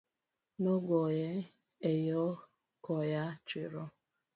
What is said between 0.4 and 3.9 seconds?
Nogoye e yoo koyaa chiro